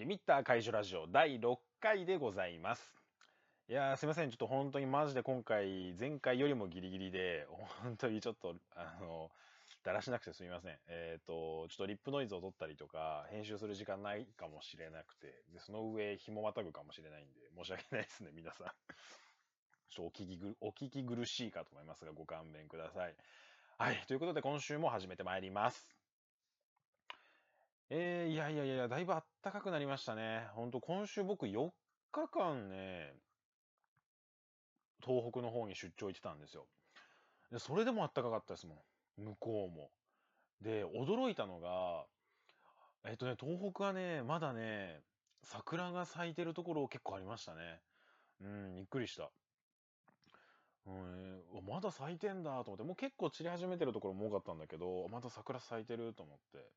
[0.00, 2.90] リミッター解除ラジオ第6回でございます。
[3.68, 4.30] いやーすいません。
[4.30, 7.46] ちょっと本当にマジで今回、前回よりもギリギリで、
[7.82, 9.30] 本当にちょっと、あの、
[9.84, 10.78] だらしなくてすみません。
[10.88, 18.66] えっ、と、ちょっとリップノイズを取ったりとか、編集する時間ないかもしれなくて、でその上、紐またぐかもしれないんで、申し訳ないですね、皆さん。
[19.90, 23.14] ちょっとお聞きぐ、お聞き苦しいかと思いますが、ご勘弁ください。
[23.76, 24.02] はい。
[24.08, 25.99] ということで、今週も始めてまいります。
[27.92, 30.46] えー、いやいやいや、だいぶ暖かくなりましたね。
[30.54, 31.70] ほんと、今週僕4
[32.12, 33.14] 日間ね、
[35.04, 36.66] 東北の方に出張行ってたんですよ。
[37.50, 38.84] でそれでも暖かかったですも
[39.18, 39.24] ん。
[39.24, 39.90] 向こうも。
[40.60, 42.06] で、驚いたのが、
[43.04, 45.00] えっとね、東北はね、まだね、
[45.42, 47.80] 桜が咲いてるところ結構ありましたね。
[48.40, 49.32] うん、びっくりした。
[50.86, 56.70] うん、まだ咲いてんだと思って、もう結構散り始めてるところも多かったんだけど、まだ桜咲いてると思って。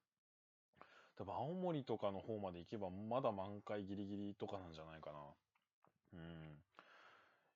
[1.18, 5.20] 多分青森とかの方まで行けばまだ満開ギリギリとかなんじゃないかな。
[6.14, 6.64] うん。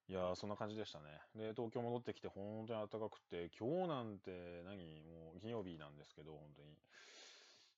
[0.09, 1.05] いやー、そんな感じでしたね。
[1.35, 5.03] で、東京戻ってきて本当に暖かくて、今日なんて何？
[5.03, 6.69] もう金曜日なんですけど、本当に。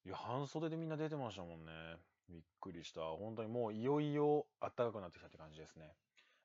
[0.05, 1.71] いや、半袖でみんな出てましたもんね。
[2.29, 3.01] びっくりした。
[3.01, 5.95] 本当にもういよいよ暖かくなってきたって感じですね。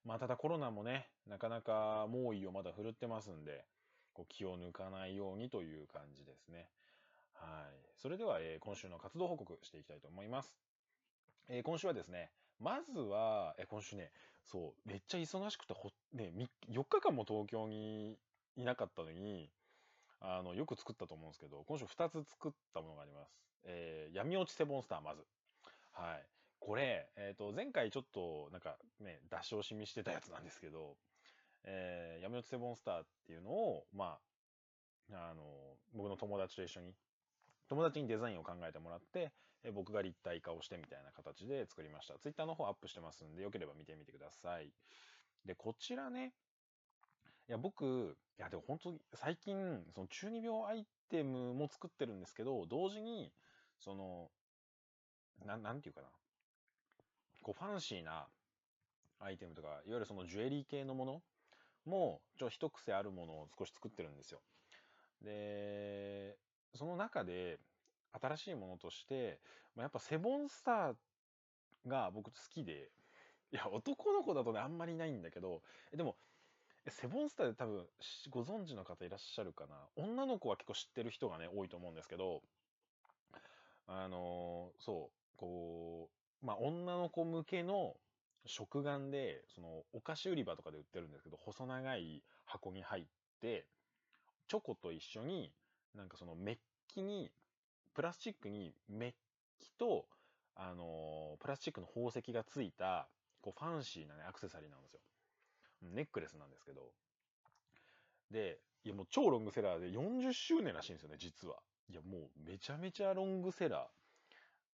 [0.05, 3.65] まあ、ただコロナもね、なかなか猛威をまだ振るってますんで、
[4.15, 6.69] こう気を抜かないようにという感じですね。
[7.35, 7.91] はい。
[7.97, 10.57] それでは、えー今週の活動報告していきたいと思います。
[11.49, 14.11] えー今週はですね、まずは、えー今週ね、
[14.45, 16.33] そう、めっちゃ忙しくてほ、ね、
[16.71, 18.19] 4日間も東京に
[18.57, 19.51] いなかったのに、
[20.21, 23.33] あの、よく作ったと思うんですけど、今週2つ作ったものがあります。
[23.65, 25.23] えー闇落ちセボンスター、まず。
[25.93, 26.27] はい。
[26.61, 30.97] これ、えっ、と、前回ちょっと、なんかね、出し惜しみしてたやつなんですけど、
[31.65, 34.19] えー闇落ちセボンスターっていうのを、ま
[35.13, 35.43] あ、あの、
[35.93, 36.95] 僕の友達と一緒に、
[37.69, 39.33] 友達にデザインを考えてもらって、
[39.65, 42.19] え僕が立体化をしてみたいな形で作りました。
[42.19, 44.71] ツイッターの方アップしてますんで、よければ見てみてください。
[45.47, 46.35] で、こちらね、
[47.49, 53.33] いや、僕、いや、でも本当に最近、その中二病アイテムも作ってるんですけど、同時に、
[53.79, 54.31] その、
[55.45, 56.09] なん、なんていうかな。
[57.43, 58.27] こう、ファンシーな
[59.19, 61.23] アイテムとか、いわゆるそのジュエリー系のもの
[61.85, 64.41] も、ちょ、一癖あるものを少し作ってるんですよ。
[65.23, 66.37] で、
[66.75, 67.59] その中で、
[68.21, 69.41] 新しいものとして、
[69.75, 70.95] まあ、やっぱセボンスター
[71.87, 72.91] が僕好きで、
[73.53, 75.63] いや、男の子だとね、あんまりいないんだけど、
[75.93, 76.17] でも、
[76.89, 77.87] セボンスターで多分
[78.31, 79.75] ご存知の方いらっしゃるかな？
[79.97, 82.43] 女の子は結構知ってる人がね、多いと思うんですけど、
[83.87, 86.11] あのーそう、こ
[86.43, 87.95] う、まあ、女の子向けの
[88.47, 93.05] 食玩で、その、お菓子売り場とかで売ってるんですけど、細長い箱に入っ
[93.41, 93.67] て、
[94.47, 95.51] チョコと一緒に、
[95.95, 97.31] なんかそのメッキに、
[97.95, 99.13] プラスチックにメッ
[99.61, 100.07] キと、
[100.57, 103.09] あのープラスチックの宝石がついた、
[103.41, 105.01] こう、ファンシーなね、アクセサリーなんですよ。
[105.83, 106.93] ネックレスなんですけど。
[108.31, 111.57] で、いやもう超ロングセラーで40周年らしいんですよね、実は。
[111.89, 113.89] いやもうめちゃめちゃロングセラ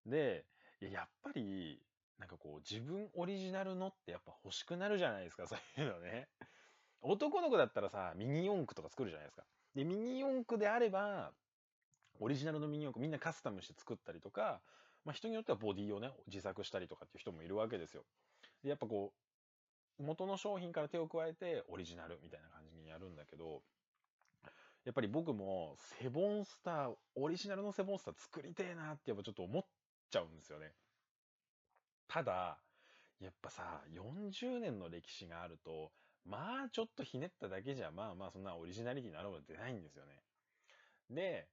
[0.06, 0.10] ー。
[0.10, 0.44] で、
[0.80, 1.80] いややっぱり、
[2.18, 6.28] なんかこう自分オリジナルのってやっぱ欲しくなるじゃないですか、そういうのね。
[7.02, 9.44] 男の子だったらさ、ミニ四駆とか作るじゃないですか。
[9.74, 11.32] で、ミニ四駆であれば、
[12.18, 14.60] オリジナルのミニ四駆みんなカスタムして作ったりとか、
[15.04, 18.04] まあ人によってはボディをね、自作したりとかっていう人もいるわけですよ。
[18.62, 19.12] で、やっぱこ
[19.98, 23.62] う、元の商品から手を加えてオリジナルみたいな感じにやるんだけど、
[24.84, 29.62] やっぱり僕もセボンスター、オリジナルのセボンスター作りてえなってやっぱちょっと思っ
[30.10, 30.72] ちゃうんですよね。
[32.08, 32.58] ただ、
[33.20, 35.92] やっぱさ、40年の歴史があると、
[36.24, 40.22] まあちょっとひねっただけじゃ、まあまあそんなオリジナリティなるもの出ないんですよね。
[41.10, 41.48] で、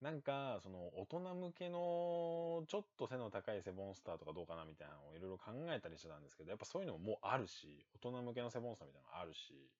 [0.00, 9.72] なんか、その大人向けのちょっと背の高いセボンスターとかどうかなみたいなのをいろいろ考えたりしてたんですけど、やっぱそういうのももうあるし、大人向けのセボンスターみたいなのあるし、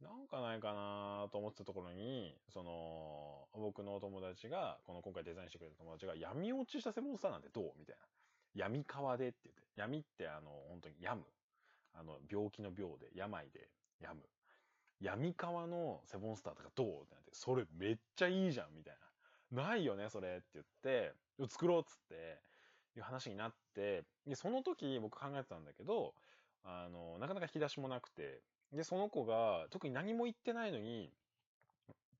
[0.00, 7.72] なんかないかなと思ってたところに、その、僕のお友達が、この今回デザインしてくれた友達が、闇落ちしたセボンスターなんてどう？
[7.76, 8.02] みたいな。
[8.54, 9.62] 闇川でって言って。
[9.76, 11.24] 闇ってあの、本当に病む。
[11.94, 13.68] あの、病気の病で、病で
[14.00, 14.22] 病む。
[15.00, 18.96] 闇川のセボンスターとかどうってなって、それめっちゃいいじゃんみたい
[19.52, 19.64] な。
[19.64, 21.14] ないよね、それって言って、
[21.48, 22.40] 作ろうっつって、
[22.96, 26.14] いう話になって、で、その時僕考えてたんだけど、
[26.64, 28.42] あの、なかなか引き出しもなくて、
[28.72, 31.10] で、その子が特に何も言ってないのに、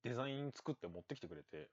[0.03, 1.69] デザイン作って持ってきてくれて、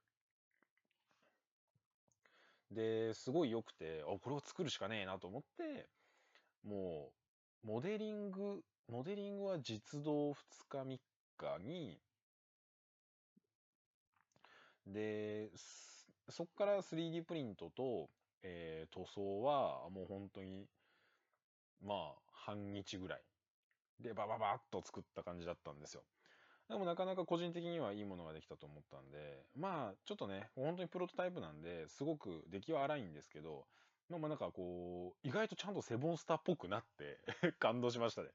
[2.70, 5.88] で、すごい良くて、あ、これを作るしかねえなと思って、
[6.64, 7.25] もう、
[7.62, 10.34] モデリング、モデリングは実動2
[10.68, 10.84] 日3
[11.36, 11.98] 日に、
[14.86, 15.50] で、
[16.28, 18.08] そっから 3D プリントと、
[18.42, 20.66] えー、塗装はもう本当に、
[21.84, 23.22] まあ、半日ぐらい
[24.00, 26.02] でバババッと作った感じだったんですよ。
[26.68, 33.66] でもなかなか個人的にはいいものができたと思ったんで、まあ、ちょっとね、本当にプロトタイプなんで、すごく出来は荒いんですけど、
[34.08, 37.18] まあなんかこう、意外とちゃんとセボンスターっぽくなって
[37.58, 38.28] 感動しましたね。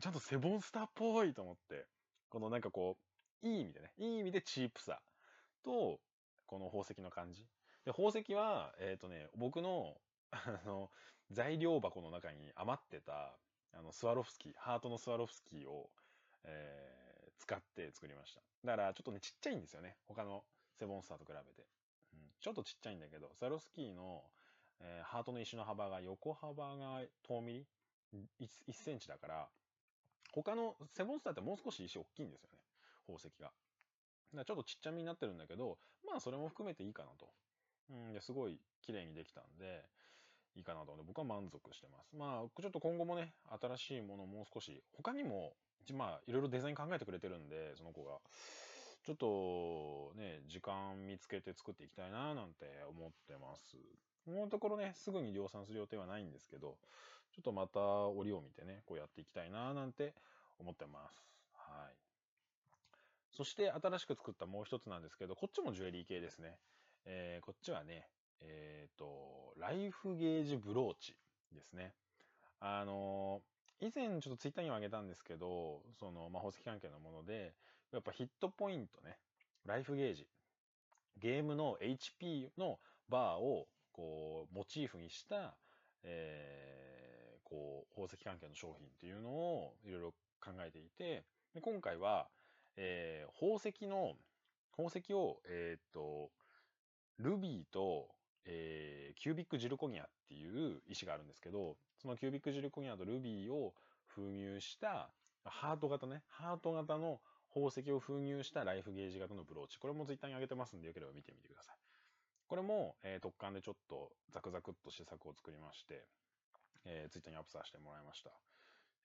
[0.00, 1.86] ちゃんとセボンスターっぽいと思って、
[2.28, 2.98] このなんかこ
[3.42, 5.00] う、いい意味でね、いい意味でチープさ
[5.62, 6.00] と、
[6.46, 7.46] この宝石の感じ。
[7.84, 9.96] で、宝石は、えっ、ー、とね、僕の、
[10.30, 10.90] あの、
[11.30, 13.38] 材料箱の中に余ってた、
[13.72, 15.90] あの、スワロフスキー、ハートのスワロフスキーを、
[16.44, 18.42] えー、使って作りました。
[18.64, 19.96] だから、ちょっとね、ちっちゃいんですよね。
[20.06, 21.66] 他のセボンスターと比べて。
[22.14, 24.24] うん、ちょっとちっちゃいんだけど、スワロフスキーの、
[24.82, 27.64] えー、ハートの石の幅が横幅が遠ミ
[28.12, 29.48] リ 1, 1センチだから、
[30.32, 32.58] 他のセボンスターってもう少し石大きいんですよね。
[33.06, 33.50] 宝石が。
[34.34, 37.28] だちょっとちっちゃめになってるんだけど、まあそれも含めていいかなと。
[37.90, 39.84] うん、ですごい綺麗にできたんで、
[40.54, 42.16] いいかなと思って僕は満足してます。
[42.16, 45.52] まあちょっと今後もね、新しいものもう少し、他にも、
[45.94, 48.18] まあいろいろデザイン考えてくれてるんで、その子が。
[49.04, 53.76] ちょっとね、時間見つけて作っていきたいななんて思ってます。
[54.24, 56.76] このところね、すぐに量産する予定はないんですけど、
[57.32, 60.14] ちょっとまた折を見てね、こうやっていきたいななんて
[60.58, 61.26] 思ってます。
[61.54, 61.94] はい。
[63.32, 66.58] そして新しく作ったもう一つなんですけど、こっちもジュエリー系ですね。
[67.04, 68.06] えー、こっちはね、
[68.42, 71.16] えっ、ー、と、ライフゲージブローチ
[71.52, 71.94] ですね。
[72.60, 77.54] あのー、以前ちょっとツイッターにもあげたんですけど、その、魔法石関係のもので、
[77.92, 79.18] やっぱヒットポイントね、
[79.64, 80.28] ライフゲージ、
[81.18, 82.78] ゲームの HP の
[83.08, 85.54] バーをこう、モチーフにした、
[86.02, 91.24] えー、こう、宝石関係の商品っていうのをいろいろ考えていて、
[91.54, 92.28] で今回は、
[92.76, 94.14] えー、宝石の、
[94.76, 96.30] 宝石を、えっ、と、
[97.18, 98.08] ルビーと、
[98.44, 103.74] えー、キュービックジルコニアっていう石があるんですけど、そのキュービックジルコニアとルビーを
[104.06, 105.10] 封入した
[105.44, 107.20] ハート型ね、ハート型の
[107.54, 109.78] 宝石を封入したライフゲージ型のブローチ。
[109.78, 111.91] これもツイッターに上げてますんで、よければ見てみてください。
[112.52, 116.04] これも、えー、特感でちょっとザクザクっと試作を作りまして、
[116.84, 118.30] えー、ツイッターにアップさせてもらいました。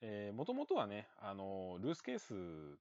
[0.01, 2.77] えー、もともとはね、あの、ルースケースっ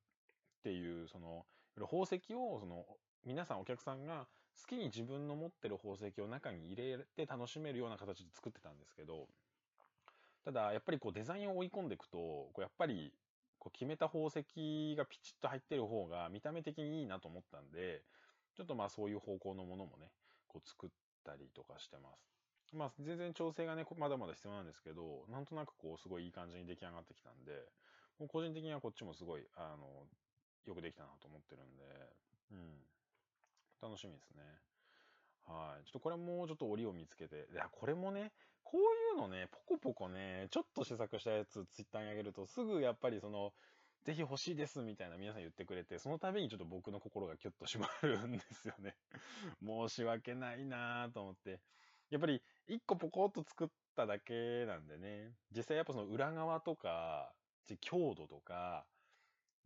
[0.64, 1.46] ていう、その、
[1.78, 2.84] 宝石を、その、
[3.24, 4.26] 皆さんお客さんが
[4.60, 9.28] 好きに自分の持ってる宝石を中に入れて楽しめるような形で作ってたんですけど、
[10.44, 13.12] ただ、やっぱりこうデザインを追い込んでいくと、こうやっぱり
[13.60, 18.02] こう決めた宝石がピチッと入ってる方が見た目的にいいなと思ったんで、
[18.56, 20.10] ちょっとまあそういう方向のものもね、
[20.46, 20.90] こう作っ
[21.25, 22.75] たりとかしてます。
[22.75, 27.52] まあ全然調整がね、まだまだ必要なんですけど、なんとなくこうすごいいい感じに出来上がってきたんで、
[28.19, 30.06] もう個人的にはこっちもすごい、あの、
[30.66, 31.84] よくできたなと思ってるんで、
[32.50, 32.87] うん。
[33.82, 34.43] 楽しみですね。
[35.46, 35.84] はい。
[35.84, 38.32] ちょっとこれもちょっと折を見つけて、いや、これもね、
[38.64, 38.84] こうい
[39.14, 43.52] うのね、ポコポコね、ちょっと試作したやつツイッターに上げると、すぐやっぱりその、
[44.06, 48.94] ぜひ欲しいですみたいな皆さん言ってくれて、その度にちょっと僕の心がキュッと締まるんですよね。
[49.61, 51.58] 申し訳ないなぁと思って。
[52.11, 57.35] やっぱり一個ポコッと作っただけなんでね、実際やっぱその裏側とか、
[57.81, 58.87] 強度とか、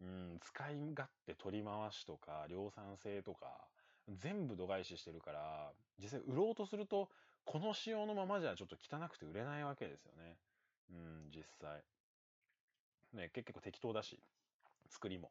[0.01, 3.69] うん、使い勝手取り回しとか、量産性とか、
[4.09, 7.11] 全部度外視してるから、実際売ろうとすると、
[7.45, 10.39] この仕様のままじゃちょっと汚くて売れないわけですよね。
[10.89, 11.85] うん、実際。
[13.13, 14.19] ね、結構適当だし、
[14.89, 15.31] 作りも。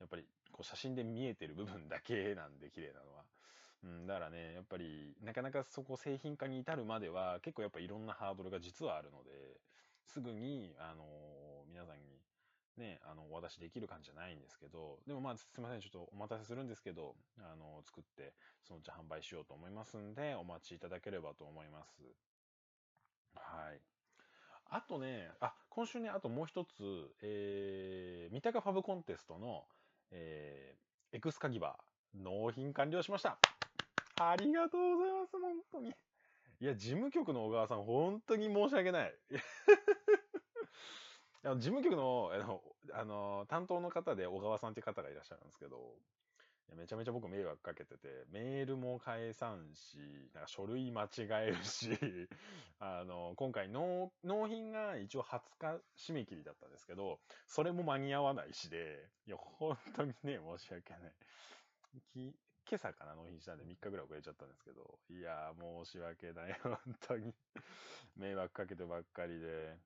[0.00, 3.24] やっぱり、こう写真で見えてる部分だけなんで、綺麗なのは。
[3.84, 9.60] うん、だからね、やっぱり、なかなかそこ製品化に至るまでは、結構やっぱいろんなハードルが実はあるので、
[10.04, 12.20] すぐに、あのー、皆さんに、
[12.76, 22.02] ね、あの、お渡しできる感じじゃないんですけど、でもまあ、すいません、ちょっとお待たせするんですけど、あの、作って、そのうち販売しようと思いますんで、お待ちいただければと思います。
[23.34, 23.97] はい。
[24.70, 29.64] あとね、あ、今週ね、あともう一つ、えー、三鷹ファブコンテストの、
[30.10, 33.38] えー、エクスカギバー、納品完了しました。
[34.20, 35.94] ありがとうございます、本当に。
[36.60, 39.14] いや、事務局の小川さん、本当に申し訳ない。
[41.42, 45.96] 事務局の、あの、あの担当の方で小川さんっていう方がいらっしゃるんですけど、
[46.76, 49.98] めちゃめちゃ僕迷惑かけてて、メールも返さんし、
[50.34, 51.90] なんか書類間違えるし、
[52.78, 61.12] あの、今回納、納品が一応20日締め切りだったんですけど、それも間に合わないしで、いや、本当にね、申し訳ない。
[62.12, 62.34] き
[62.70, 66.52] 今朝かな納品したんで3日ぐらい遅れちゃったんですけど、いやー申し訳ない。
[66.62, 67.34] 本当に
[68.16, 69.78] 迷惑かけてばっかりで。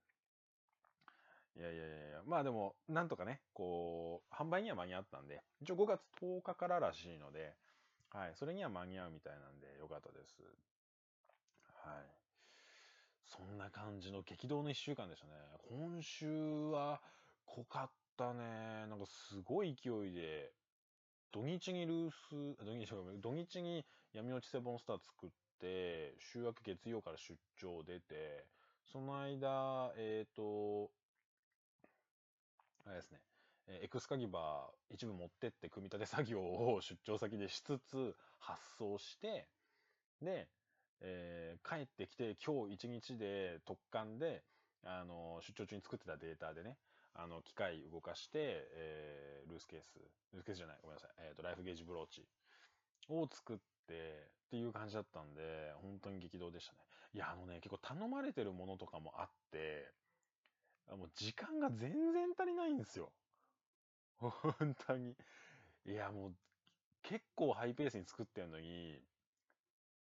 [1.57, 7.55] いやいやいやまあでも、なんとかね、こう、販売には間に合ったんで、一応5月10日かららしいので、
[8.11, 10.43] はい、それには間に合うみたいなんで、よかったです。
[11.85, 12.23] はい。
[13.25, 15.33] そんな感じの激動の1週間でしたね。
[15.69, 16.27] 今週
[16.71, 17.01] は
[17.47, 18.87] 濃かったね。
[18.89, 20.53] なんかすごい勢いで、
[21.33, 22.87] 土日にルース、土日
[23.21, 28.47] 土日に闇落ちセボンスター作って、週明け月曜から出張出て、
[28.85, 30.91] その間、えっ、ー、と、
[32.87, 33.21] あれですね、
[33.69, 39.49] えエクスカギバー一部持ってって組み立て作業を出張先でしつつ発送して、
[40.21, 40.49] で、
[41.01, 44.43] えー、帰ってきて今日一日で特貫で、
[44.85, 46.77] あの、出張中に作ってたデータでね、
[47.15, 49.99] あの、機械動かして、えー、ルースケース、
[50.33, 52.27] ルースケースじゃない、ごめんなさい、えっ、と、ライフゲージブローチ
[53.09, 53.63] を作って、
[54.47, 56.79] っていう感じだったんで、本当に激動でしたね。
[57.15, 59.91] いや、あのね、結構頼まれてるものとかもあって、
[60.89, 63.13] もう時間が全然足りないんですよ。
[64.19, 65.17] 本当に。
[65.85, 66.37] いや、もう、
[67.03, 69.03] 結構ハイペースに作ってんのに、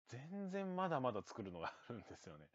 [0.08, 2.50] 全然まだまだ作るのが あるんですよね。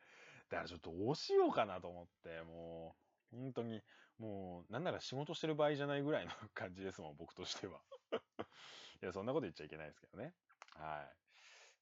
[0.49, 2.97] だからちょっとどうしようかなと思って、も
[3.33, 3.83] う、本当に、
[4.19, 7.81] もう、なんなら仕事してる場合じゃないぐらいの 感じですもん、僕としては。
[9.03, 10.35] いや、そんなこと言っちゃいけないですけどね。
[10.75, 11.17] はい。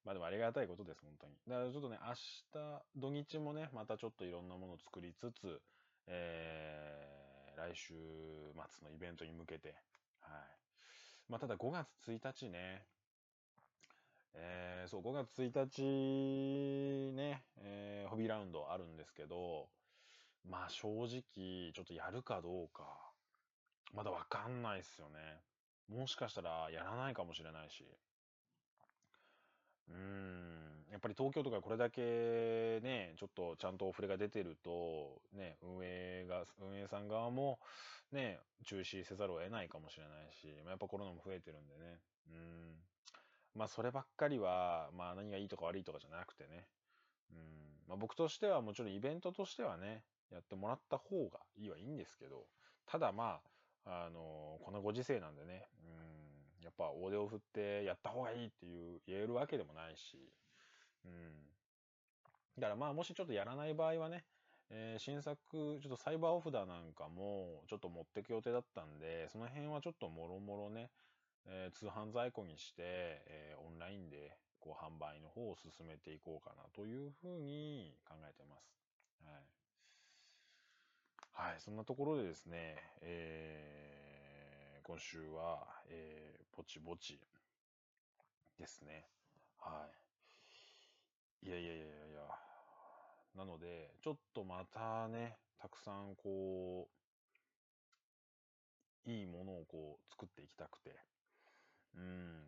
[0.04, 1.34] まあでもありがたいことです、本当に。
[1.48, 5.60] だからちょっとね、明日、土日もね、またちょっといろんなものを作りつつ、
[6.06, 9.74] えー、来週末のイベントに向けて、
[10.20, 10.56] はい。
[11.28, 12.84] まあただ5月1日ね、
[14.34, 19.68] えー、そう、5月1日ね、えー、ホビーラウンドあるんですけど、
[20.48, 22.84] まあ正直、ちょっとやるかどうか、
[23.92, 25.18] まだわかんないっすよね。
[25.88, 27.84] もしかしたらやらないかもしれないし。
[29.88, 37.58] うーん、やっぱり東京とかこれだけね、ちょっとちゃんとお触れが出てると、ね、運営が、運営さん側も
[38.12, 42.00] ね、中止せざるを得ないかもしれないし、まあ、やっぱコロナも増えてるんでね。
[42.30, 42.74] うん。
[43.54, 46.66] まあそればっかりは、まあ何がいいとか悪いとかじゃなくてね。
[47.32, 47.38] うん。
[47.88, 52.46] まあ僕としてはもちろんイベントとしてはね、やってもらった方がいいはいいんですけど、
[52.86, 53.40] ただま
[53.84, 55.68] あ、あの、このご時世なんでね、
[56.58, 60.18] うん、やっぱ大手を振ってやった方がいいっていう言えるわけでもないし、
[61.06, 62.60] うん。
[62.60, 64.24] だからまあもしちょっとやらない場合はね、
[64.70, 70.90] えー、新作、ちょっとサイバーオフだなんかもちょっと持ってく予定だったんで、その辺はちょっともろもろね、
[71.46, 78.74] えー、通販在庫にして、えー、オンラインでこう販売の方を進めていこうかなというふうに考えてます。
[79.24, 79.42] はい。
[81.50, 87.20] はい、そんなところでですね、えー、今週は、えー、ぼちぼち
[88.58, 89.06] ですね。
[89.60, 90.05] はい。
[91.42, 92.20] いやいやいやいやいや
[93.36, 96.88] なので、ちょっとまたね、たくさんこ
[99.06, 100.96] う、いいものをこう作っていきたくて、
[101.96, 102.42] うん。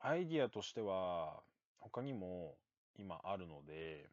[0.00, 1.42] アイディアとしては、
[1.80, 2.56] 他にも
[2.98, 4.08] 今あるので、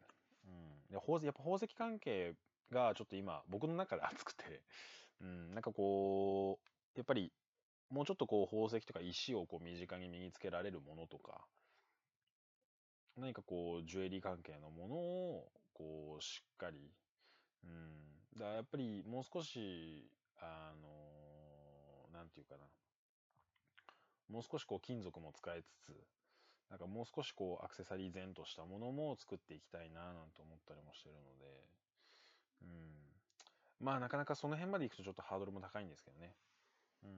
[0.46, 0.92] うん。
[0.92, 2.34] で、宝石、やっぱ宝石関係
[2.72, 4.62] がちょっと今、僕の中で熱くて、
[5.22, 7.32] うん、なんかこう、やっぱり、
[7.90, 11.46] もうちょっとこう宝石とか石をこう身近に身につけられるものとか、
[13.18, 16.92] 何かこう、ジュエリー関係のものを、こう、しっかり、
[17.64, 18.40] うん。
[18.40, 22.66] だやっぱりもう少し、あの、なんていうかな。
[24.30, 25.94] もう少しこう金属も使いつつ、
[26.70, 31.46] なんかもう少しこうアクセサリー前としたものも作っていきたいななんて思ったりもしてるので、
[32.64, 33.86] うん。
[33.86, 36.34] まあなかなかその辺まで行くとちょっとハードルも高いんですけどね。
[37.04, 37.10] うん。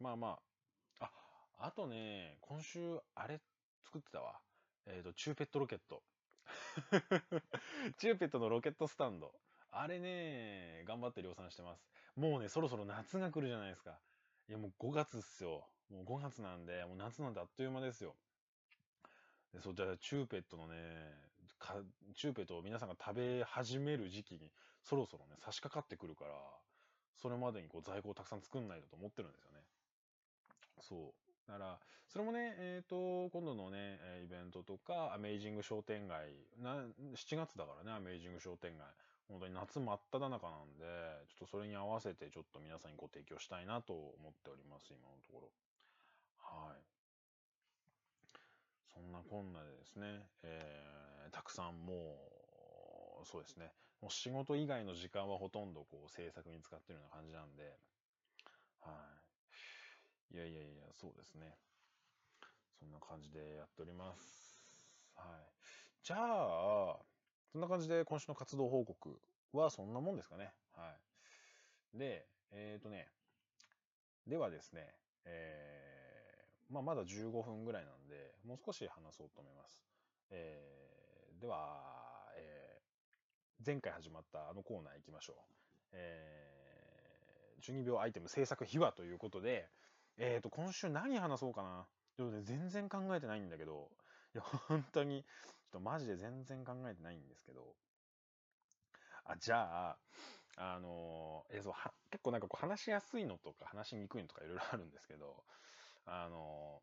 [0.00, 0.38] まあま
[1.00, 1.04] あ。
[1.04, 1.10] あ、
[1.58, 3.40] あとね、今週あれ
[3.84, 4.40] 作ってたわ。
[4.86, 6.02] えっ、ー、と、チューペットロケット。
[7.98, 9.32] チューペットのロケットスタンド。
[9.70, 11.84] あれね、頑張って量産してます。
[12.16, 13.98] もうね、そろそろ夏が来るじゃないですか。
[14.48, 15.66] いやもう5月っすよ。
[15.90, 18.14] もう5月なんで、もう夏なんてあっという間ですよ。
[19.52, 20.76] でそう、じゃあ、チューペットのね、
[21.58, 21.82] か
[22.14, 24.50] チューペットを皆さんが食べ始める時期に、
[24.82, 26.34] そろそろね、差し掛かってくるから、
[27.16, 29.60] それまでにこう在庫をたくさん作んないとと思ってるんですよね。
[30.80, 31.23] そう。
[31.46, 36.30] だから、それもね、えっ、ー、と、今度のね、イベントとか、アメイジング商店街、
[36.62, 36.76] な、
[37.16, 38.86] 7月だからね、アメイジング商店街。
[39.28, 40.84] 本当に夏真っ只中なんで、
[41.28, 45.50] ちょっとそれに合わせてちょっと皆さんにご提供したいなと思っております、今のところ。
[46.38, 46.80] はい。
[48.92, 52.20] そんなこんなでですね、えー、たくさんも
[53.22, 53.72] う、そうですね、
[54.02, 57.74] もう仕事以外の時間はほとんどこう制作に使ってるような感じなんで、
[58.82, 58.92] は
[60.34, 60.36] い。
[60.36, 61.54] やいやいや、そうですね。
[62.78, 64.58] そんな感じでやっております。
[65.14, 65.26] はい。
[66.02, 66.98] じゃあ、
[67.52, 69.18] そんな感じで今週の活動報告
[69.52, 70.52] はそんなもんですかね。
[70.76, 70.90] は
[71.94, 71.98] い。
[71.98, 73.08] で、えっ、ー、とね、
[74.26, 74.92] ではですね、
[75.24, 79.80] えー、まあ、まだ15分ぐらいなんで、もう少し話そうと思います。
[80.30, 85.36] えー、では、えー、前回始まったあのコーナー行きましょう。
[85.92, 89.68] えー、12秒アイテム制作秘話ということで、
[90.18, 91.86] えっ、ー、と、今週何話そうかな。
[92.16, 93.90] ちょっとね、全然考えてないんだけど、
[94.34, 97.74] いや、本当に、ちょっとマジで全然考えてないんですけど、
[99.24, 99.96] あ、じゃあ、
[100.56, 105.42] あのー、えー、そうは、結構なんかこう話しやすいのとか話しにくいのとかいろいろあるんですけど、
[106.06, 106.80] あの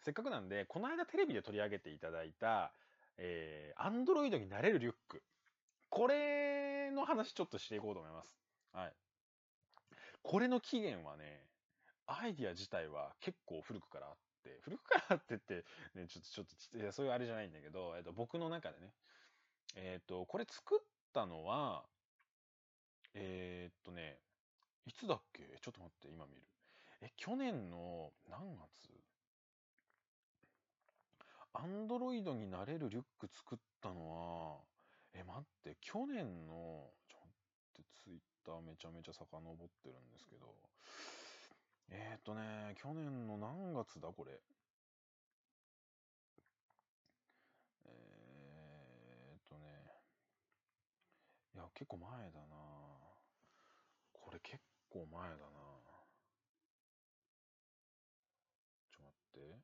[0.00, 2.72] ー、せっかくなんで、この間テレビで取り上げていただいた、
[3.18, 5.22] えー、アンドロイドになれるリュック。
[5.88, 8.38] これの話ちょっとしていこうと思います。
[8.72, 8.92] はい。
[10.22, 11.49] これの起源はね、
[12.10, 15.64] アイディア自体は結構古くからあって、古くからあってって、
[15.94, 18.92] ね、ちょっと、ちょっと、いやそういうあれじゃないんだけど、えっと、僕の中でね、
[19.76, 21.84] えっと、これ作ったのは、
[23.14, 24.20] えー、っとね、
[24.86, 25.58] いつだっけ？
[25.60, 26.42] ちょっと待って、今見る。
[27.02, 28.90] え、去年の何月？
[31.52, 34.64] アンドロイドになれるリュック作ったのは、
[35.12, 37.36] え、待って、去年の、ちょっと待
[37.82, 40.54] って、ツイッターめちゃめちゃ遡ってるんですけど、
[41.90, 44.40] えっ、とね、去年の何月だ、これ？
[47.84, 49.66] えっ、とね、
[51.54, 52.56] いや、結構前だな
[54.12, 55.40] これ結構前だな
[58.90, 59.60] ちょっと待って。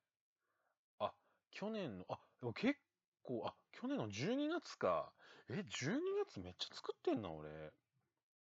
[0.99, 1.13] あ、
[1.51, 2.79] 去年の、あ、でも結
[3.23, 5.13] 構、あ、去年の12月か。
[5.49, 7.73] え、12月めっちゃ作ってんな、俺。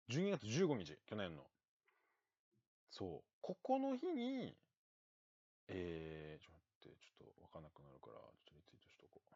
[0.10, 1.44] 12月15日、去年の。
[2.94, 3.24] そう。
[3.42, 4.56] ここの日に、
[5.68, 9.36] えー、ちょっと待って、ちょっとわかんなくなるから、ちょっとリツイートしとこう。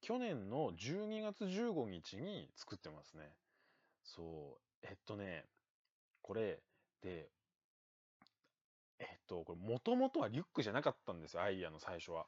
[0.00, 3.28] 去年の12月15日に作ってますね。
[4.04, 4.86] そう。
[4.88, 5.44] えっとね、
[6.22, 6.62] これ、
[7.02, 7.28] で、
[9.00, 12.26] えっと、これ、もともとはリュックじゃなかったんですよ、アイディアの最初は。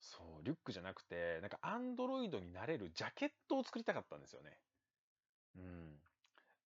[0.00, 4.58] そう、リュックじゃなくて、なんか、アンドロイドになれるジャケットを作りたかったんですよね。
[5.56, 6.05] うん。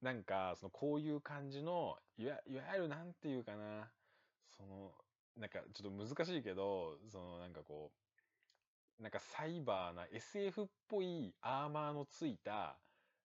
[0.02, 3.90] なんか、その、こういう感じの、いわいわゆる、なんていうかな、
[4.48, 4.92] その、
[5.36, 7.92] なんか、ちょっと難しいけど、その、なんかこ
[8.98, 12.78] う、なんかサイバーな SF っぽいアーマーのついた、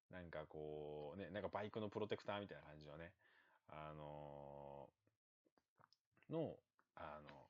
[0.09, 3.13] なんかこう、ね、なんかバイクのプロテクターみたいな感じのね、
[3.69, 6.59] あのー、の、
[6.95, 7.44] あの、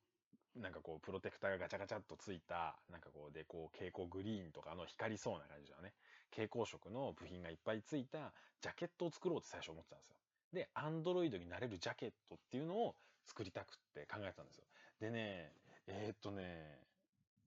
[0.56, 5.94] なんかこう、プロテクターがガチャガチャっとついた、なんかこう、で、こう、蛍光グリーンとかの光りそうな感じのね、
[6.32, 10.16] 蛍光色の部品がいっぱいついたジャケットを作ろうって最初思ってたんですよ。
[10.54, 14.66] で、アンドロイドになれるジャケットっていうのを作りたくって考えてたんですよ。
[15.00, 15.52] でね、
[15.88, 16.80] えー、っとね、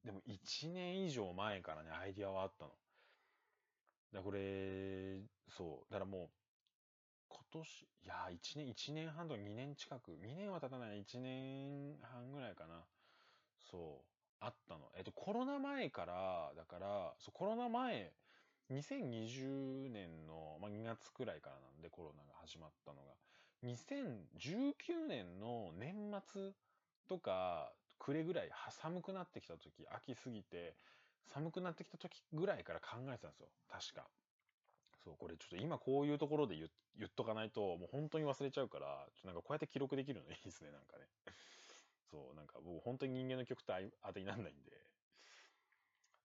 [0.04, 2.72] でも1年以上前からね、アイディアはあったの。
[4.12, 5.92] だこれ、そう。
[5.92, 6.28] だからもう、
[7.28, 12.84] 今年、いや、1年、1年半とか2年近く、2年は経たない、1年半ぐらいかな。
[13.70, 14.08] そう。
[14.40, 14.90] あったの。
[14.96, 18.12] えっと、コロナ前から、だから、そう、コロナ前、
[18.70, 23.14] 2020年の、まあ、2月くらいからなんで、コロナが始まったのが。
[23.62, 26.52] 2019年の年末
[27.08, 30.76] とか、暮れぐらい寒くなってきた時、秋過ぎて、
[31.26, 33.48] 寒くなってきた時ぐらいから考えてたんですよ。
[33.68, 34.06] 確か。
[35.04, 41.06] そう、これちょっと今こういうところで言言っとかないと、もう本当に忘れちゃうから、ちょっとなんかこうやって記録できるのいいですね、なんかね。
[42.10, 43.72] そう、なんか僕本当に人間の曲と
[44.04, 44.72] 当てにならないんで。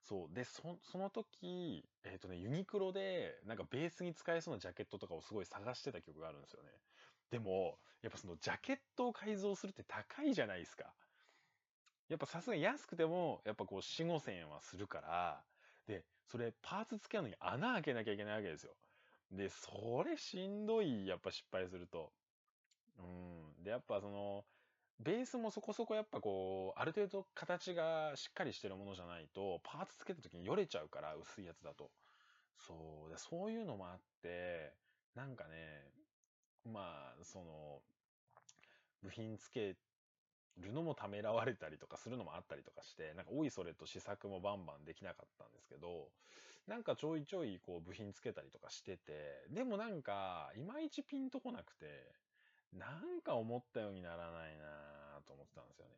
[0.02, 0.34] そう。
[0.34, 6.68] で、そ、その時、えっ、ー、とね、ユニクロで、なんかベースに使えそうなジャケットとかをすごい探してた曲があるんですよね。
[7.30, 10.92] でも、やっぱそのジャケットを改造するって高いじゃないですか。
[12.08, 15.42] やっぱさすがに安くても、やっぱこう4、5千円はするから、
[15.86, 18.72] で、それパーツ付けるのに穴開けなきゃいけないわけですよ。
[19.30, 22.12] で、それしんどい、やっぱ失敗すると。
[22.98, 23.64] うん。
[23.64, 24.44] で、やっぱその、
[25.00, 31.90] ベースもそこそこやっぱこう、ある程度形がしっかりしてるものじゃないと、パーツ付けた時によれちゃうから、薄いやつだと。
[32.58, 33.10] そう。
[33.10, 34.72] で、そういうのもあって、
[35.14, 35.82] なんかね、
[36.64, 37.82] まあ、その、
[39.02, 39.78] 部品付け
[40.56, 46.08] るのもためらわれたりとかするのもあったりとかして、なんかおいそれと試作もバンバンできなかったんですけど、
[46.66, 51.86] なんかちょいちょいこう部品つけたりとかしてて、でもなんか、いまいちピンとこなくて、
[52.72, 55.92] なんか思ったようにならないなと思ってたんですよね。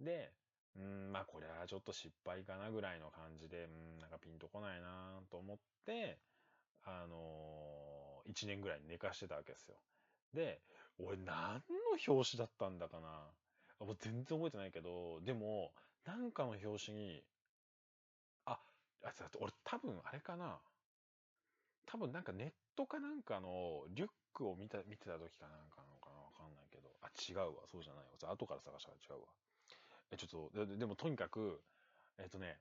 [0.00, 0.32] で、
[0.76, 6.18] うん、まあこれはちょっと失敗かなぐらいの感じで、うん、なんかピンとこないなと思って、
[6.84, 9.76] あのー、1年ぐらい寝かしてたわけですよ。
[10.34, 10.60] で、
[10.98, 13.30] 俺何の表紙だったんだかな。
[13.80, 15.72] もう全然覚えてないけど、でも、
[16.04, 17.22] なんかの表紙に、
[18.44, 18.58] あ、
[19.04, 20.58] あ、俺多分あれかな。
[21.86, 26.22] 多分なんかネットかなんかのリュックを見た、見てた時かなんかなのかな？
[26.22, 26.88] わかんないけど。
[27.02, 27.66] あ、違うわ。
[27.66, 28.30] そうじゃないわ。
[28.30, 29.28] 後から探したら違うわ。
[30.12, 31.60] え、ちょっと、ででもとにかく、
[32.18, 32.56] えっとね、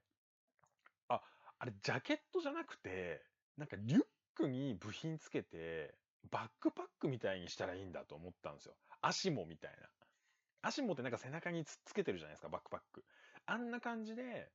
[1.08, 1.21] あ、
[1.60, 3.21] あれジャケットじゃなくて、
[3.58, 4.01] なんかリュッ
[4.34, 5.93] クに部品つけて、
[6.32, 8.75] バックパックみたいにしたらいいんだと思ったんですよ。
[9.01, 9.88] アシモみたいな。
[10.63, 13.06] アシモってなんか背中につっつけてるじゃないですか、バックパック。
[13.45, 14.49] あんな感じで、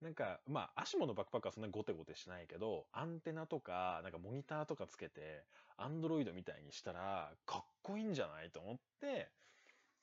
[0.00, 5.44] なんか、まあ、アシモのバックパックはそんなゴテゴテしないけど、アンテナとか、なんかモニターとかつけて、
[5.76, 9.28] アンドロイドみたいにしたら、かっこいいんじゃないと思って、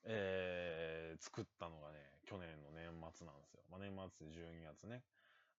[0.03, 3.61] えー、作ったのがね、去年の年末なんですよ。
[3.71, 5.01] まあ、年末で12月ね。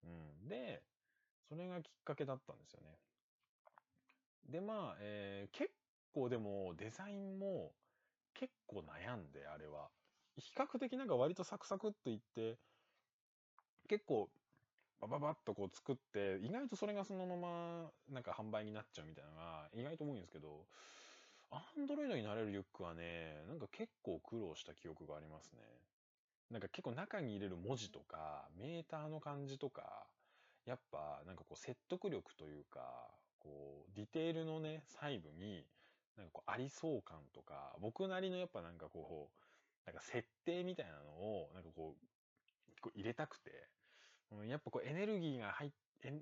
[0.05, 0.09] う
[0.45, 0.49] ん。
[0.49, 0.83] で、
[1.49, 2.99] それがきっかけだったんですよね。
[4.51, 5.71] で、まあ、えー、結
[6.13, 7.73] 構でもデザインも
[8.35, 9.89] 結構悩んで、あれは。
[10.37, 12.59] 比較的なんか割とサクサクっといって、
[13.87, 14.29] 結構
[15.01, 20.67] バババッとこう作って、意外とそれがそのままなんか販売になっちゃうみたいなのが意外と多いんですけど、
[21.51, 25.61] アンドロイドになれるリュックはね、なんか結構苦労した記憶がありますね。
[26.51, 30.07] なんか結構中に入れる文字とか、メーターの感じとか、
[30.65, 35.67] やっぱなんかこう説得力というか、こう、ディテールのね、細部に、
[36.17, 42.16] なんかこう、ありそう感とか、僕なりのやっぱなんかこう、なんか設定みたいなのを、なんかこう、
[42.87, 43.51] こう入れたくて、
[44.33, 45.71] うん、やっぱこうエネルギーが入っ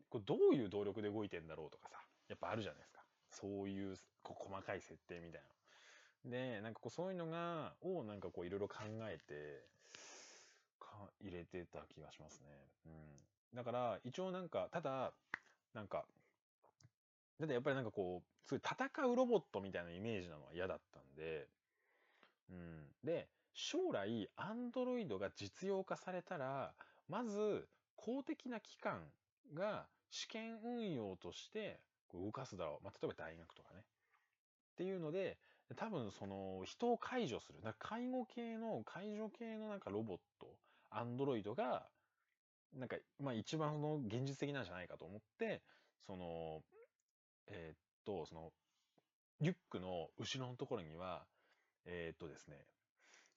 [0.08, 1.98] こうどういう動力で動いてんだろうとかさ、
[2.28, 3.00] やっぱあるじゃないですか。
[3.30, 5.42] そういうこう細かい設定みたい
[6.24, 6.30] な。
[6.30, 9.66] で、なんかこうそういうのが、をなんかこういろいろ考えて、
[10.80, 12.46] か、入れてた気がしますね。
[12.86, 13.56] うん。
[13.56, 15.12] だから、一応なんか、ただ、
[15.74, 16.06] なんか、
[17.38, 21.46] だってやっぱりなんかこう、すごいう戦うロボットみたいなイメージなのは嫌だったんで、
[22.50, 22.86] うん。
[23.04, 26.74] で、将来、アンドロイドが実用化されたら、
[27.08, 29.00] まず、公的な機関
[29.54, 31.80] が試験運用として
[32.12, 32.84] 動かすだろう。
[32.84, 33.80] まあ、例えば大学とかね。
[33.80, 35.38] っていうので、
[35.76, 37.60] 多分その人を介助する。
[37.78, 40.48] 介護系の、介助系のなんかロボット、
[40.90, 41.86] アンドロイドが、
[42.74, 45.62] なんか、まあ一番の現実的なんじゃないかと思って、
[46.06, 46.62] その、
[47.46, 48.52] えー、っと、その、
[49.40, 51.24] リュックの後ろのところには、
[51.84, 52.66] えー、っとですね、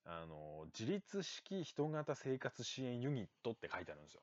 [0.10, 4.22] あの、自立式人型生活支援ユニットって書いてあるんですよ。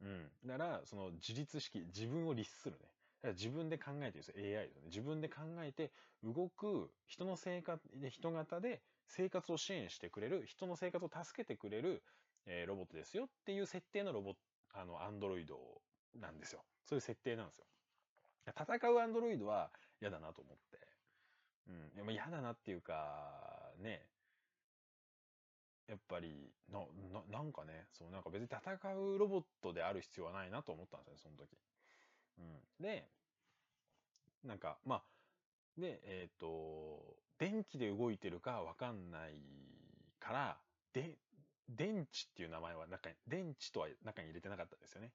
[0.00, 0.30] うん。
[0.46, 2.78] だから、その自立式、自分を律するね。
[2.80, 4.34] だから自分で考えてるんですよ。
[4.38, 4.82] AI ですね。
[4.86, 5.92] 自分で考えて
[6.24, 12.02] 動く人の生活、人型で生活を支援してくれる、人の生活を助けてくれる、
[12.46, 14.40] えー、ロボットですよっていう設定のロボット、
[14.72, 15.58] あの、アンドロイド
[16.18, 16.64] なんですよ。
[16.86, 17.66] そういう設定なんですよ。
[18.46, 20.78] 戦うアンドロイドは嫌だなと思って。
[21.68, 21.94] うん。
[21.94, 24.06] でも嫌だなっていうか、ね。
[25.90, 26.78] やっぱり、な、
[27.12, 31.58] な、なんかね、そう、なんか別に戦うロボットである必要はないなと思ったんですよね、その時。
[32.38, 32.84] うん。
[32.84, 33.08] で、
[34.44, 35.02] なんか、まあ、
[35.76, 39.34] で、えっ、ー、と、電気で動いてるかわかんない
[40.20, 40.58] から、
[40.92, 41.18] で、
[41.68, 45.10] 電池っていう名前は中に、電池とは中に入れてなかったですよね。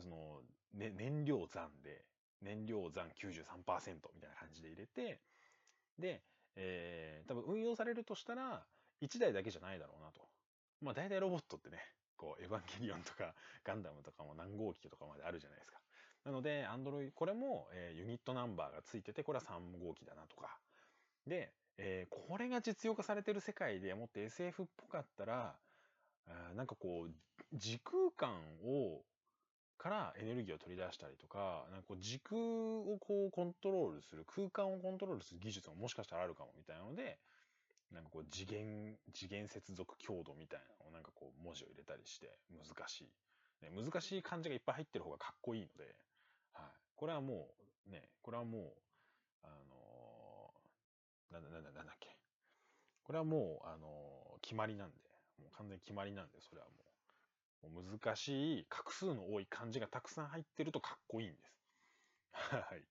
[0.00, 0.40] その、
[0.72, 2.02] ね、燃料残で、
[2.40, 5.20] 燃料残93%みたいな感じで入れて、
[5.98, 6.22] で、
[6.56, 8.64] えー、多分運用されるとしたら、
[9.02, 10.22] 1台だけじゃないだろうなと。
[10.80, 11.78] まあ大体ロボットってね、
[12.16, 15.80] こう、エヴァンゲリオンとか ガンダムとかも何号機とかまであるじゃないですか。
[16.24, 20.58] なので、Android、これも、えー、ユニットナンバーがついてて、これは3号機だなとか。
[21.26, 25.58] で、えー、これが実用化されてる世界でもって SF っぽかったら、
[26.26, 27.10] あなんかこう、
[27.52, 29.04] 時空間を、
[29.76, 37.18] からエネルギーを取り出したりとか、なんかこう時空をこうコントロールする、空間をコントロールする技術ももしかしたらあるかもみたいなので、
[37.90, 43.12] なんかこう次元、次元接続強度みたいなのをなんかこう文字を入れたりして難しい。
[43.62, 45.94] ね、難しい漢字がいっぱい入ってる方がかっこいいので、
[46.52, 46.66] はい。
[46.96, 47.48] これはも
[47.86, 48.72] う、ね、これはもう、
[49.42, 52.16] あのー、なんだ、なんだ、なんだっけ。
[53.04, 54.96] これはもう、あのー、決まりなんで、
[55.38, 56.72] もう完全に決まりなんで、それはも
[57.68, 61.54] う、もう難しい、画数の多い漢字がたくさん入ってるとかっこいいんです。
[62.32, 62.84] はい。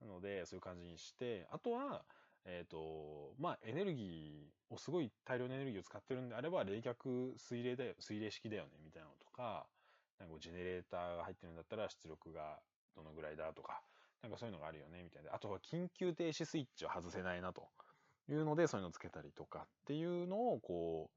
[0.00, 2.04] なので、そういう感じにして、あとは、
[2.46, 9.66] えっ、ー、と、まあ、エネルギーをすごい大量のエネルギーを使ってるんであれば、冷却水冷だよ、水冷式だよね、みたいなのとか、
[10.18, 12.58] なんかジェネレーターが入ってるんだったら出力が
[12.94, 13.82] どのぐらいだとか、
[14.22, 15.34] なんかそういうのがあるよね、みたいな。
[15.34, 17.68] あとは緊急停止スイッチを外せないなと
[18.28, 21.16] いうので、そういうのをつけたりとかっていうのを、こう、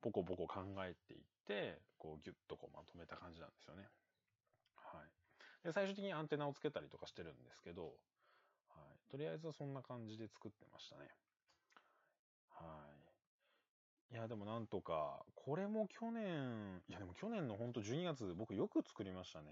[0.00, 3.88] ポコポコ考えていって、こうギュッとこうまとめた感じなんですよね。
[4.76, 5.66] はい。
[5.66, 7.94] で、最終的にアンテナをつけたりとかしてるんですけど、
[9.10, 11.08] とりあえずそんな感じで作ってましたね。
[12.50, 12.84] は
[14.10, 14.14] い。
[14.14, 19.46] いや、でもなんとか、これも去年、いやでも去年のほんと12月、僕よく作りましたね。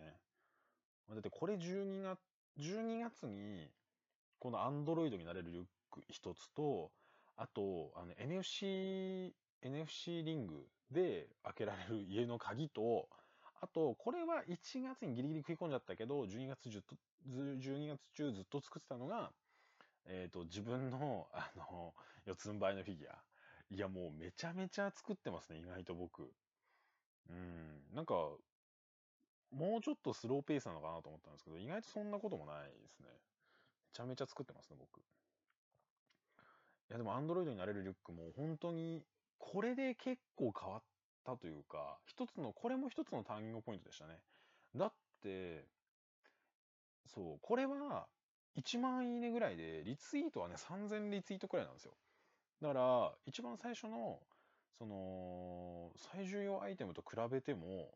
[1.08, 2.18] だってこれ12月、
[2.58, 3.70] 12月に、
[4.38, 6.90] この Android になれるリュック一つと、
[7.36, 13.08] あと、あの NFC、NFC リングで開けられる家の鍵と、
[13.60, 19.32] あと、これは1月にギリギリ食い込んじゃったけど、12月ずっと、12月中ずっと作ってたのが、
[20.08, 23.22] えっ、ー、と、自分の、 あの、四つん這いのフィギュア。
[23.70, 26.32] いや、もうめちゃめちゃ作ってますね、意外と僕。
[27.28, 28.14] うん、なんか、
[29.50, 33.08] もうちょっとスローペースなのかなと思ったんですけど、意外とそんなこともないですね。
[33.08, 33.18] め
[33.92, 34.98] ちゃめちゃ作ってますね、僕。
[35.00, 35.02] い
[36.90, 39.04] や、でも、アンドロイドになれるリュックも本当に、
[39.38, 40.82] これで結構変わっ
[41.24, 44.20] たというか、一つの、これも一つのターニングポイントでしたね。
[44.74, 44.92] だっ
[45.22, 45.66] て、
[47.06, 48.08] そう、これは、
[48.56, 51.92] 1万いいねぐらいで、リツイートはね、3000リツイートくらいなんですよ。
[52.62, 54.20] だから、一番最初の、
[54.78, 57.92] その、最重要アイテムと比べても、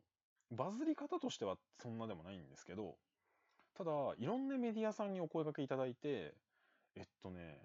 [0.51, 2.99] バズり方としてはそんなでもないんですけど、
[3.75, 6.35] ただ、いろんなメディアさんにお声掛けいただいて、
[6.96, 7.59] えっとね、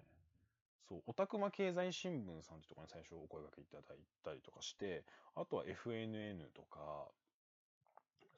[0.88, 5.04] そう、オタクマ経済新聞さんってとこに最初お声掛けいただいたりとかして、
[5.34, 7.10] あとは FNN とか、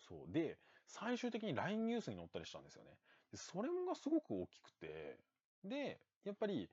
[0.08, 0.32] そう。
[0.32, 2.90] で、最終的に LINE ニュースに載ったりしたんですよね。
[3.34, 5.16] それもがすごく大きくて、
[5.64, 6.68] で、やっぱり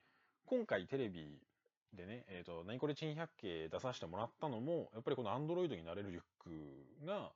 [0.46, 1.40] 今回テレビ
[1.94, 7.32] でね、えっ、ー、と、何これ珍百景出させてもらったのも、やっぱりこの Android になれるリュックが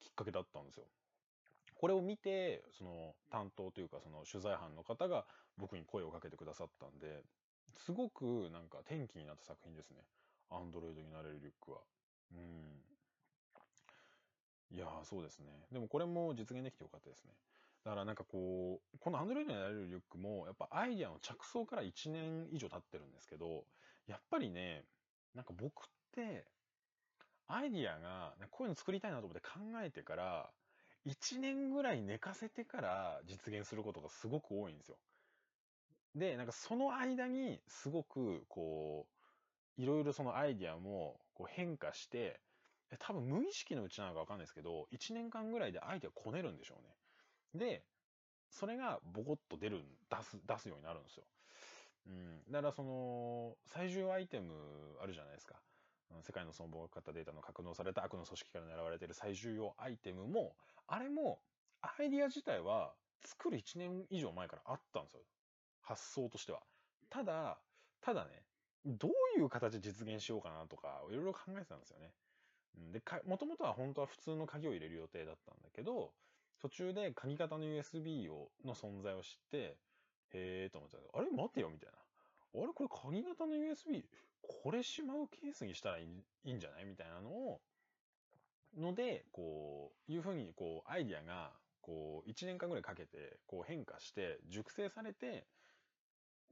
[0.00, 0.84] きっかけだったんですよ。
[1.74, 5.24] これを見て、その担当というかその取材班の方が
[5.56, 7.22] 僕に声をかけてくださったんで、
[7.76, 10.02] すごくなんか転機になった作品ですね。
[10.50, 11.78] アンドロイドになれるリュックは。
[12.32, 12.84] うん。
[14.76, 15.46] いやー、そうですね。
[15.72, 17.32] でもこれも実現できてよかったですね。
[17.84, 23.64] だからなんかこう、このアンドロイドになれるリュックも、やっぱアイディアの着想から1年以上経ってるんですけど、
[24.06, 24.84] やっぱりね、
[25.34, 26.44] なんか僕って、
[27.46, 30.50] アイディアが、こういうの作りたいなと思って考えてから、
[31.06, 34.98] 1年ぐらい寝かせてから実現することがすごく多いんですよ。
[36.14, 39.06] で、なんかその間にすごくこ
[39.78, 42.40] う、いろいろそのアイディアもこう変化して、
[42.98, 46.94] 多分無意識のうちなのかわかんないですけど、1年間ぐらいでアイディアこねるんでしょうね。
[47.54, 47.84] で、
[48.50, 51.24] それがボコッと出る、出す、出すようになるんですよ。
[52.06, 52.44] うん。
[52.50, 55.62] だからその、最重アイテムあるじゃないですか。
[56.22, 60.56] 世界の存亡がかかったデータの格納された悪の組織から狙われている最重要アイテムも、
[60.88, 61.40] あれも、
[61.80, 65.22] アイディア自体は作る1年以上前からあったんですよ。
[65.82, 66.62] 発想としては。
[67.08, 67.62] ただ、
[68.00, 68.44] ただね、
[68.84, 72.12] どういう形で実現しようかなとか、いろいろ考えてたんですよね。
[72.74, 76.14] で、もともとは本当は普通の鍵を入れる予定だったんだけど、
[76.60, 79.76] 途中で鍵型の USB を、の存在を知って、
[80.32, 82.62] へーと思ったあれ待てよみたいな。
[82.62, 84.04] あれこれ鍵型の USB、
[84.42, 86.06] これしまうケースにしたらい
[86.44, 87.60] いんじゃないみたいなのを、
[88.76, 95.46] ので、こう、いうふうに、こう、アイディアが、こう、1年間ぐらいかけて、こう変化して、熟成されて、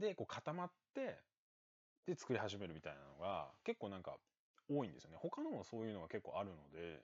[0.01, 1.19] で、こう固まって、
[2.07, 4.17] で、作り始めるみたいなのが、結構なんか、
[4.71, 5.17] 多いんですよね。
[5.21, 7.01] 他のもそういうのが結構あるので、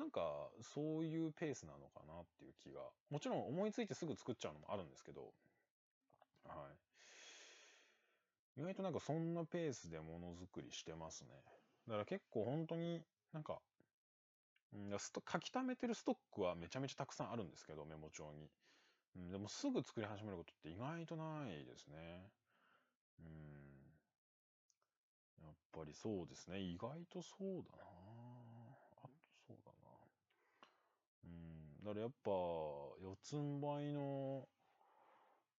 [0.00, 2.80] なんか、そういうペースなのかなっていう気が。
[3.10, 5.34] もちろん思いついてすぐ作っちゃうのもあるんですけど、
[6.48, 6.66] は
[8.56, 8.60] い。
[8.60, 11.28] 意外となんかそんなペースでものづくりしてますね。
[11.86, 13.02] だから結構本当に
[13.34, 13.60] なんか、
[14.72, 18.48] うん、スト書き溜めてるストックはめちゃめちゃたくさんあるんですけど、メモ帳に。
[19.16, 22.30] うん、でもすぐ作り始めることって意外とないですね。
[23.20, 23.26] うん。
[25.44, 26.58] やっぱりそうですね。
[26.58, 27.99] 意外とそうだな。
[31.84, 34.46] だからやっぱ、四つん這いの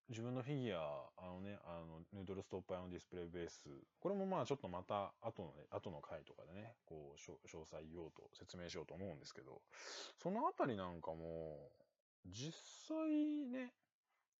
[0.10, 3.69] 自分のフィギュア、あのね、あの、ヌードルストッパーのディスプレイベース、
[4.01, 9.62] これもまあちょっとまた後のね、後の回とかでね、こう、詳細言おうと、説明しようと思うんですけど、
[10.21, 11.71] そのあたりなんかも、
[12.27, 12.53] 実
[12.88, 13.07] 際
[13.47, 13.73] ね、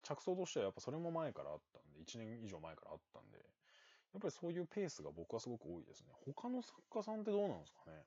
[0.04, 6.12] 着想としてはやっぱそれも前からあったんで、1年以上前からあったんで、やっぱりそういうペースが僕はすごく多いですね。
[6.26, 8.04] 他の作家さんってどうなんですかね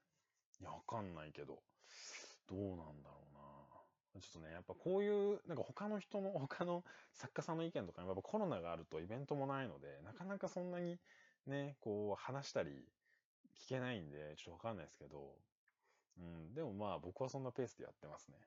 [0.61, 1.63] いや、わかんないけど、
[2.47, 3.34] どうなんだろう
[4.21, 10.99] ちょっとね、やっぱこういう、なんか他の人の、 他の作家さんの意見とか、やっぱコロナがあるとイベントもないので、なかなかそんなに
[11.47, 12.89] ね、こう話したり
[13.57, 15.37] 聞けないんで、ちょっとわかんないですけど、
[16.19, 18.39] うん、でもまあ僕はそんなペースでやってますね。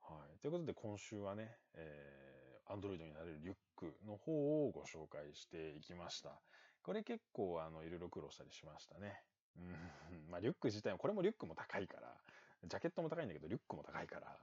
[0.00, 0.38] はい。
[0.38, 6.40] ということで今週はね、えー、Android になれるリュックの方をご紹介していきました。
[6.82, 9.22] これ結構あの、いろいろ苦労したりしましたね。
[9.56, 10.26] うん。
[10.30, 12.16] まあリュック自体も、これもリュックも高いから、
[12.64, 14.38] ジャケットも高いんだけど、リュックも高いから、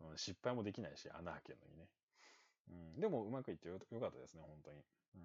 [0.00, 1.88] うん、失敗もできないし、穴開けるのにね。
[2.68, 4.78] うん、でもうまくいってよよかったですね、本当に。
[5.16, 5.22] うん、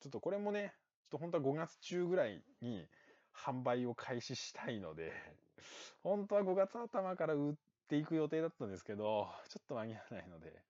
[0.00, 2.86] ちょっとこれもね、ちょっと本当は5月中ぐらいに
[3.34, 5.12] 販売を開始したいので、
[6.02, 7.54] 本当は5月頭から売っ
[7.88, 10.62] ていく予定だったんですけど、ちょっと間に合わないので、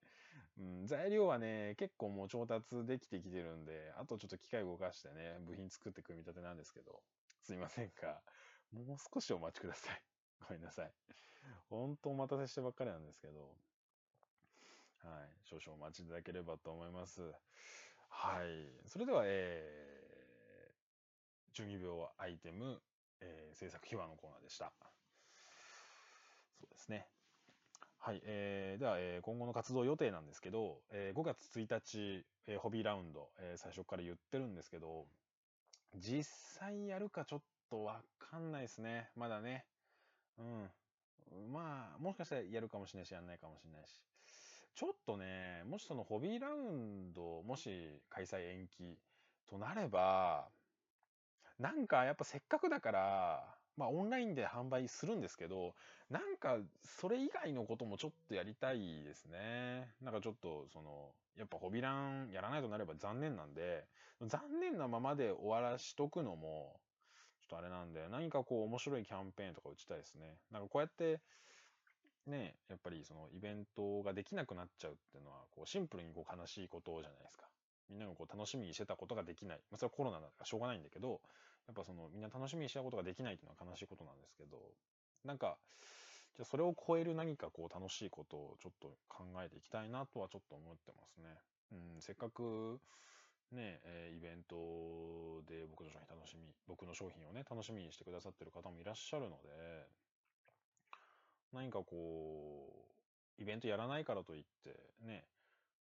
[0.59, 7.03] うん、材料はね、結構もう調達できてきてるんで、あとちょっと機械動かしてね、部品作って組み立てなんですけど、
[7.43, 8.21] すいませんが、
[8.73, 10.03] もう少しお待ちください。
[10.49, 10.93] ごめんなさい。
[11.71, 13.57] 本当お待たせしてばっかりなんですけど、
[15.03, 15.29] はい。
[15.45, 17.21] 少々お待ちいただければと思います。
[18.09, 18.89] はい。
[18.89, 22.81] それでは、えー、12秒アイテム、
[23.21, 24.73] えー、制作秘話のコーナーでした。
[26.61, 27.07] そうですね。
[27.99, 28.21] はい。
[28.25, 35.07] えー、では、えー、今後の活動予定なんですけど、えー、5月1日、えー、ホビーラウンド、えー、最初から言ってるんですけど、
[35.97, 36.25] 実
[36.61, 39.11] 際やるかちょっとわかんないですね。
[39.17, 39.67] まだね。
[40.39, 40.71] うん。
[41.53, 44.03] まあ、もしかしたらやるかもしれないし、やんないかもしれないし。
[44.75, 48.97] ちょっとね、もしそのホビーラウンド、もし開催延期
[49.49, 50.49] となれば、
[51.59, 55.75] なんかやっぱせっかくだから、まあオンラインで販売するんですけど、
[56.11, 59.95] なんかそれ以外のこともちょっとやりたいですね。
[60.01, 63.85] なんかちょっとその、やっぱホビランやらないとなれば残念なんで、
[64.23, 66.81] 残念なままで終わらしとくのも、
[67.49, 70.37] とあれなんで、何かこう面白いキャンペーンとか打ちたいですね。
[70.53, 71.21] なんかこうやって、
[72.27, 77.47] ね、やっぱりそのイベントができなくなっちゃうっていうのは、こうシンプルにこう悲しいことじゃないですか。
[77.89, 79.61] みんながこう楽しみにしてたことができない。
[79.71, 81.21] まあ、それはコロナだからしょうがないんだけど、
[81.67, 84.59] やっぱそのみんな楽しみにしたことができないっていうのは悲しいことなんですけど、
[85.25, 85.57] なんか、
[86.37, 91.25] じゃそれを超える何かこう楽しいことをちょっと考えていきたいなとはちょっと思ってますね。
[91.73, 92.81] うん、せっかく、
[93.53, 99.89] ね、え、イベントで僕の商品楽しみ、僕の商品をね、楽しみにしてくださってる方もいらっしゃるので、
[101.53, 102.87] 何かこ
[103.39, 105.25] う、イベントやらないからといって、ね、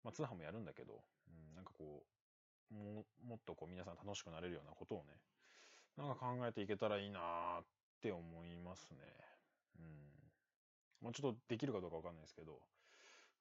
[0.03, 2.03] まあ通販もやるんだけど、うん、なんかこ
[2.71, 5.19] う、ももっとこう皆さん楽しくなれるようなことをね、
[5.97, 7.65] なんか考えていけたらいいなーっ
[8.01, 8.97] て思いますね。
[9.79, 9.85] うん。
[11.01, 12.59] まあ、ちょっとできるかどうかわかんないですけど、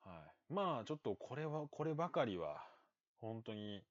[0.04, 0.52] はい。
[0.52, 2.64] まあ、ちょっとこれは、こればかりは、
[3.20, 3.82] 本当に、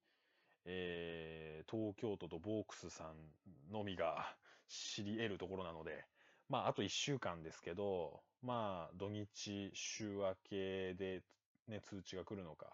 [0.66, 4.34] えー、東京都とボークスさんのみが
[4.68, 6.04] 知り得るところなので、
[6.48, 11.22] まあ、あと1週間ですけど、まあ、土日、週明けで、
[11.68, 12.66] ね、通知が来るのか、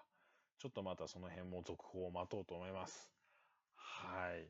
[0.59, 3.11] ちょっとまたその辺も続報を待とうと思います。
[3.77, 4.49] はい。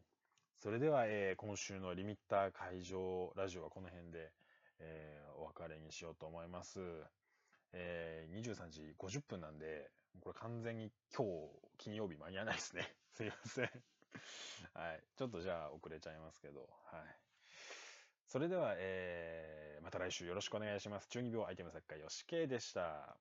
[0.58, 4.30] それでは、えー、今週のリミッター会場ラジオはこの辺で、
[4.78, 6.80] えー、お別れにしようと思います。
[7.72, 11.32] えー、23時50分なんで、これ完全に今日
[11.78, 12.94] 金曜日間に合わないですね。
[13.14, 13.70] すいません。
[14.74, 15.02] はい。
[15.16, 17.02] ちょっとじゃあ遅れちゃいますけど、はい。
[18.26, 21.08] それでは、えー、また来週よろしくお願いします。
[21.08, 23.16] 中二病アイテム作家、吉慶でした。